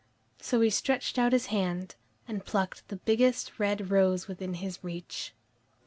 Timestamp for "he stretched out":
0.61-1.31